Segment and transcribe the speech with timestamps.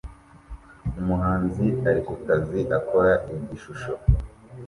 [0.99, 3.91] Umuhanzi ari kukazi akora igishusho